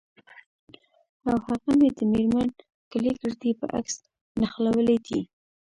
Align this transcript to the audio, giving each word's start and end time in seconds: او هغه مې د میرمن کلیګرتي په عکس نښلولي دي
او 1.27 1.35
هغه 1.47 1.71
مې 1.79 1.89
د 1.97 1.99
میرمن 2.11 2.49
کلیګرتي 2.91 3.51
په 3.59 3.65
عکس 3.77 3.95
نښلولي 4.39 4.97
دي 5.07 5.19